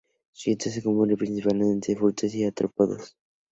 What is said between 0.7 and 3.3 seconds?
se compone principalmente de frutas y artrópodos.